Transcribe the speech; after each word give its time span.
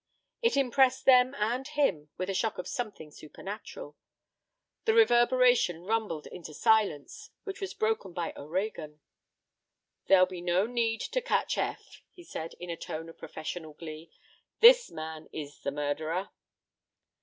It 0.41 0.57
impressed 0.57 1.05
them 1.05 1.35
and 1.35 1.67
him 1.67 2.09
with 2.17 2.27
a 2.27 2.33
shock 2.33 2.57
of 2.57 2.67
something 2.67 3.11
supernatural. 3.11 3.95
The 4.85 4.95
reverberation 4.95 5.83
rumbled 5.83 6.25
into 6.25 6.55
silence, 6.55 7.29
which 7.43 7.61
was 7.61 7.75
broken 7.75 8.11
by 8.11 8.33
O'Reagan: 8.35 9.01
"There'll 10.07 10.25
be 10.25 10.41
no 10.41 10.65
need 10.65 11.01
to 11.01 11.21
catch 11.21 11.55
Eph," 11.55 12.01
he 12.11 12.23
said, 12.23 12.55
in 12.59 12.71
a 12.71 12.75
tone 12.75 13.09
of 13.09 13.19
professional 13.19 13.73
glee. 13.73 14.09
"This 14.59 14.89
man 14.89 15.29
is 15.31 15.59
the 15.59 15.69
murderer." 15.71 16.31